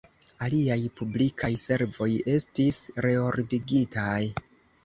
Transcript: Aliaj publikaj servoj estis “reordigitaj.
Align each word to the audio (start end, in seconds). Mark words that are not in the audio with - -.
Aliaj 0.45 0.77
publikaj 0.99 1.51
servoj 1.65 2.09
estis 2.39 2.81
“reordigitaj. 3.07 4.21